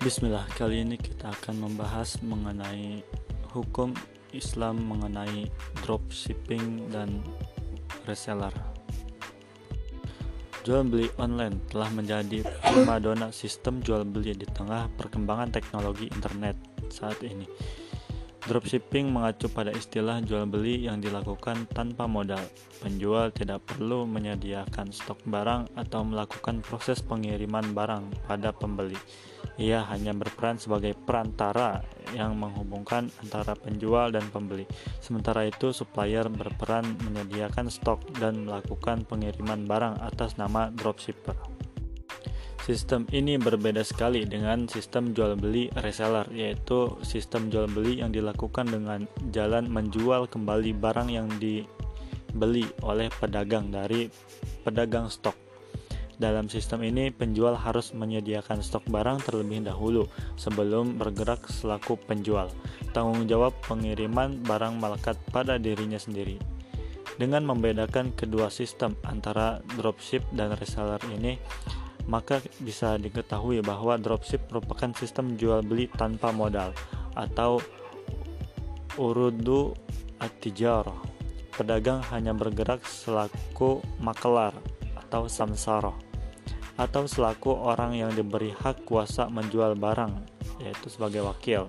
[0.00, 3.04] Bismillah, kali ini kita akan membahas mengenai
[3.52, 3.92] hukum
[4.32, 5.44] Islam mengenai
[5.84, 7.20] dropshipping dan
[8.08, 8.48] reseller.
[10.64, 16.56] Jual beli online telah menjadi primadona sistem jual beli di tengah perkembangan teknologi internet
[16.88, 17.44] saat ini.
[18.40, 22.40] Dropshipping mengacu pada istilah jual beli yang dilakukan tanpa modal.
[22.80, 28.96] Penjual tidak perlu menyediakan stok barang atau melakukan proses pengiriman barang pada pembeli.
[29.58, 31.82] Ia hanya berperan sebagai perantara
[32.14, 34.68] yang menghubungkan antara penjual dan pembeli.
[35.02, 41.34] Sementara itu, supplier berperan menyediakan stok dan melakukan pengiriman barang atas nama dropshipper.
[42.60, 48.68] Sistem ini berbeda sekali dengan sistem jual beli reseller, yaitu sistem jual beli yang dilakukan
[48.68, 54.06] dengan jalan menjual kembali barang yang dibeli oleh pedagang dari
[54.62, 55.49] pedagang stok.
[56.20, 60.04] Dalam sistem ini, penjual harus menyediakan stok barang terlebih dahulu
[60.36, 62.52] sebelum bergerak selaku penjual.
[62.92, 66.36] Tanggung jawab pengiriman barang melekat pada dirinya sendiri.
[67.16, 71.40] Dengan membedakan kedua sistem antara dropship dan reseller ini,
[72.04, 76.76] maka bisa diketahui bahwa dropship merupakan sistem jual beli tanpa modal
[77.16, 77.64] atau
[79.00, 79.72] urudu
[80.20, 80.84] atijar.
[81.56, 84.52] Pedagang hanya bergerak selaku makelar
[85.00, 86.09] atau samsara
[86.80, 90.16] atau selaku orang yang diberi hak kuasa menjual barang,
[90.64, 91.68] yaitu sebagai wakil,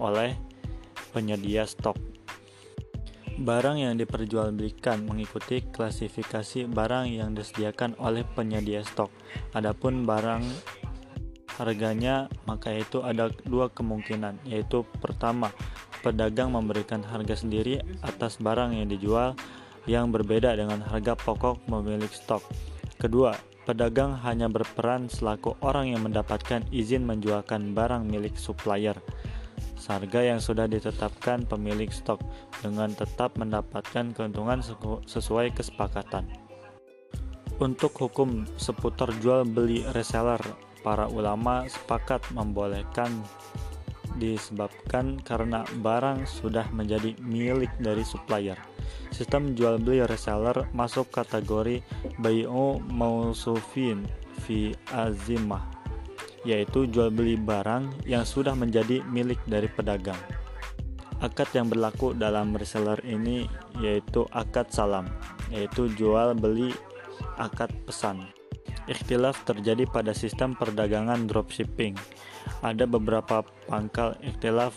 [0.00, 0.32] oleh
[1.12, 2.00] penyedia stok.
[3.40, 9.12] Barang yang diperjualbelikan mengikuti klasifikasi barang yang disediakan oleh penyedia stok.
[9.52, 10.44] Adapun barang
[11.60, 15.52] harganya, maka itu ada dua kemungkinan, yaitu pertama,
[16.00, 19.36] pedagang memberikan harga sendiri atas barang yang dijual
[19.84, 22.44] yang berbeda dengan harga pokok pemilik stok.
[23.00, 23.32] Kedua,
[23.70, 28.98] Pedagang hanya berperan selaku orang yang mendapatkan izin menjualkan barang milik supplier.
[29.90, 32.22] Harga yang sudah ditetapkan pemilik stok
[32.62, 34.62] dengan tetap mendapatkan keuntungan
[35.02, 36.30] sesuai kesepakatan.
[37.58, 40.38] Untuk hukum seputar jual beli reseller,
[40.86, 43.10] para ulama sepakat membolehkan
[44.22, 48.58] disebabkan karena barang sudah menjadi milik dari supplier.
[49.10, 51.82] Sistem jual beli reseller masuk kategori
[52.22, 54.06] bayu mausufin
[54.42, 55.80] fi azimah
[56.44, 60.18] yaitu jual beli barang yang sudah menjadi milik dari pedagang.
[61.20, 63.44] Akad yang berlaku dalam reseller ini
[63.76, 65.04] yaitu akad salam,
[65.52, 66.72] yaitu jual beli
[67.36, 68.24] akad pesan.
[68.88, 71.92] Ikhtilaf terjadi pada sistem perdagangan dropshipping.
[72.64, 74.72] Ada beberapa pangkal ikhtilaf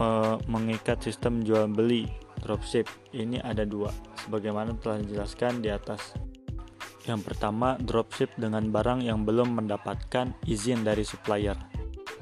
[0.00, 0.06] e,
[0.48, 2.08] mengikat sistem jual beli
[2.42, 3.94] dropship ini ada dua
[4.26, 6.18] sebagaimana telah dijelaskan di atas.
[7.06, 11.54] Yang pertama dropship dengan barang yang belum mendapatkan izin dari supplier.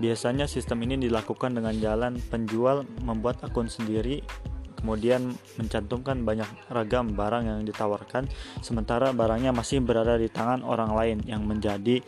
[0.01, 4.25] Biasanya sistem ini dilakukan dengan jalan penjual membuat akun sendiri
[4.81, 8.25] kemudian mencantumkan banyak ragam barang yang ditawarkan
[8.65, 12.01] sementara barangnya masih berada di tangan orang lain yang menjadi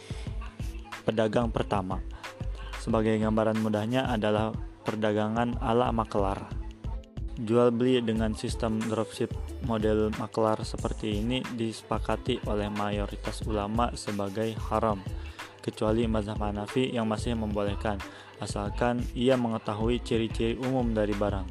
[1.04, 2.00] pedagang pertama.
[2.80, 4.56] Sebagai gambaran mudahnya adalah
[4.88, 6.61] perdagangan ala makelar
[7.42, 9.34] Jual beli dengan sistem dropship
[9.66, 15.03] model maklar seperti ini disepakati oleh mayoritas ulama sebagai haram,
[15.58, 17.98] kecuali mazhab Hanafi yang masih membolehkan,
[18.38, 21.47] asalkan ia mengetahui ciri-ciri umum dari barang.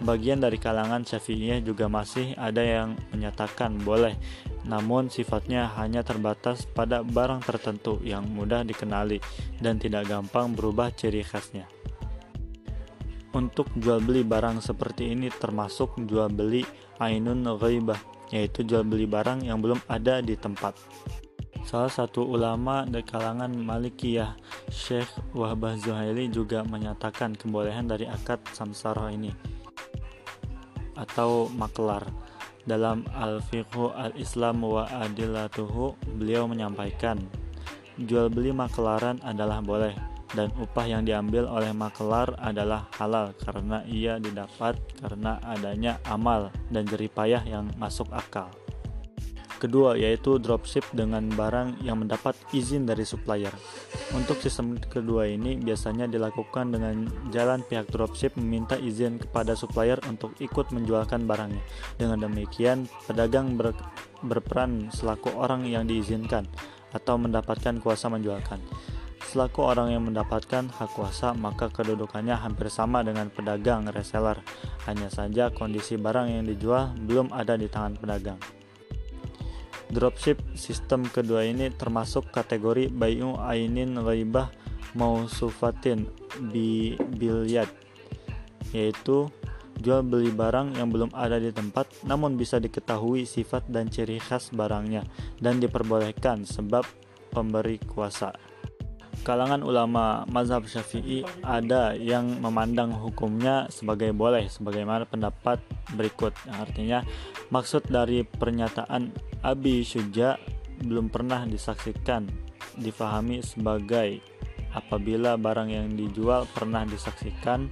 [0.00, 4.20] Sebagian dari kalangan Syafi'iyah juga masih ada yang menyatakan boleh,
[4.68, 9.16] namun sifatnya hanya terbatas pada barang tertentu yang mudah dikenali
[9.64, 11.79] dan tidak gampang berubah ciri khasnya.
[13.30, 16.66] Untuk jual beli barang seperti ini termasuk jual beli
[16.98, 17.98] ainun ghaibah,
[18.34, 20.74] yaitu jual beli barang yang belum ada di tempat.
[21.62, 24.34] Salah satu ulama dari kalangan Malikiyah,
[24.66, 29.30] Syekh Wahbah Zuhaili juga menyatakan kebolehan dari akad samsara ini
[30.98, 32.04] atau maklar.
[32.66, 37.16] Dalam Al-Fiqhu Al-Islam wa Adilatuhu, beliau menyampaikan,
[37.96, 39.96] jual beli maklaran adalah boleh,
[40.34, 46.86] dan upah yang diambil oleh makelar adalah halal karena ia didapat karena adanya amal dan
[46.86, 48.50] jeripayah yang masuk akal.
[49.60, 53.52] Kedua yaitu dropship dengan barang yang mendapat izin dari supplier.
[54.16, 60.32] Untuk sistem kedua ini biasanya dilakukan dengan jalan pihak dropship meminta izin kepada supplier untuk
[60.40, 61.60] ikut menjualkan barangnya.
[62.00, 63.76] Dengan demikian, pedagang ber,
[64.24, 66.48] berperan selaku orang yang diizinkan
[66.96, 68.64] atau mendapatkan kuasa menjualkan.
[69.30, 74.42] Selaku orang yang mendapatkan hak kuasa, maka kedudukannya hampir sama dengan pedagang reseller.
[74.90, 78.42] Hanya saja kondisi barang yang dijual belum ada di tangan pedagang.
[79.86, 84.50] Dropship sistem kedua ini termasuk kategori bayu ainin ghaibah
[84.98, 86.10] mausufatin
[86.50, 87.70] bi bilyad
[88.74, 89.30] yaitu
[89.78, 94.54] jual beli barang yang belum ada di tempat namun bisa diketahui sifat dan ciri khas
[94.54, 95.06] barangnya
[95.38, 96.82] dan diperbolehkan sebab
[97.30, 98.49] pemberi kuasa.
[99.20, 105.60] Kalangan ulama mazhab Syafi'i ada yang memandang hukumnya sebagai boleh sebagaimana pendapat
[105.92, 106.32] berikut.
[106.48, 107.04] Artinya
[107.52, 109.12] maksud dari pernyataan
[109.44, 110.40] Abi Syuja
[110.80, 112.24] belum pernah disaksikan
[112.80, 114.24] difahami sebagai
[114.72, 117.68] apabila barang yang dijual pernah disaksikan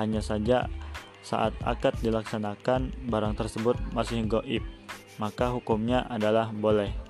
[0.00, 0.64] hanya saja
[1.20, 4.62] saat akad dilaksanakan barang tersebut masih goib
[5.18, 7.05] maka hukumnya adalah boleh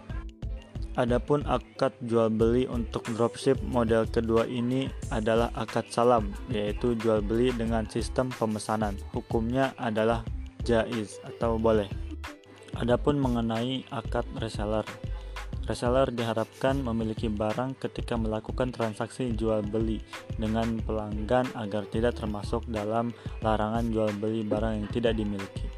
[0.96, 7.52] Adapun akad jual beli untuk dropship model kedua ini adalah akad salam, yaitu jual beli
[7.52, 8.96] dengan sistem pemesanan.
[9.12, 10.24] Hukumnya adalah
[10.64, 11.84] jaiz atau boleh.
[12.80, 14.88] Adapun mengenai akad reseller,
[15.68, 20.00] reseller diharapkan memiliki barang ketika melakukan transaksi jual beli
[20.40, 23.12] dengan pelanggan agar tidak termasuk dalam
[23.44, 25.75] larangan jual beli barang yang tidak dimiliki.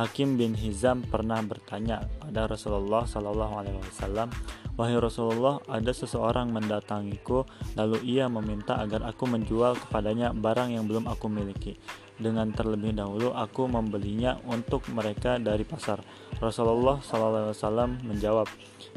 [0.00, 4.32] Hakim bin Hizam pernah bertanya pada Rasulullah Shallallahu Alaihi Wasallam,
[4.80, 7.44] wahai Rasulullah, ada seseorang mendatangiku,
[7.76, 11.76] lalu ia meminta agar aku menjual kepadanya barang yang belum aku miliki.
[12.16, 16.00] Dengan terlebih dahulu aku membelinya untuk mereka dari pasar.
[16.40, 18.48] Rasulullah Wasallam menjawab,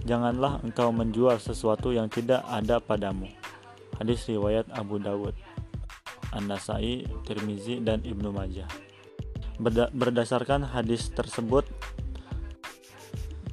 [0.07, 3.27] janganlah engkau menjual sesuatu yang tidak ada padamu.
[3.99, 5.35] Hadis riwayat Abu Dawud,
[6.31, 8.92] An-Nasai, Tirmizi, dan Ibnu Majah.
[9.93, 11.67] Berdasarkan hadis tersebut,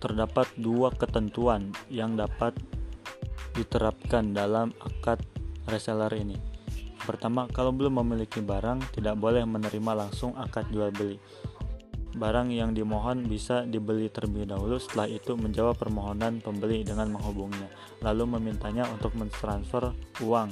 [0.01, 2.57] terdapat dua ketentuan yang dapat
[3.53, 5.21] diterapkan dalam akad
[5.69, 6.41] reseller ini.
[7.05, 11.21] Pertama, kalau belum memiliki barang, tidak boleh menerima langsung akad jual beli.
[12.11, 17.71] Barang yang dimohon bisa dibeli terlebih dahulu, setelah itu menjawab permohonan pembeli dengan menghubunginya,
[18.03, 19.95] lalu memintanya untuk mentransfer
[20.25, 20.51] uang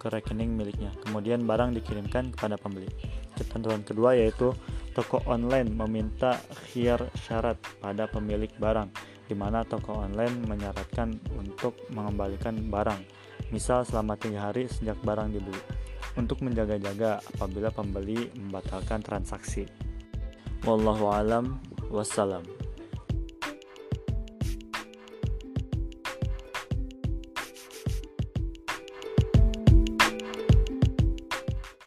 [0.00, 0.96] ke rekening miliknya.
[1.04, 2.88] Kemudian barang dikirimkan kepada pembeli.
[3.40, 4.52] Ketentuan kedua yaitu
[4.92, 6.36] toko online meminta
[6.68, 8.92] khiyar syarat pada pemilik barang,
[9.24, 13.00] di mana toko online menyaratkan untuk mengembalikan barang,
[13.48, 15.56] misal selama tiga hari sejak barang dibeli,
[16.20, 19.64] untuk menjaga-jaga apabila pembeli membatalkan transaksi.
[20.68, 21.56] Wallahu alam
[21.88, 22.59] wassalam.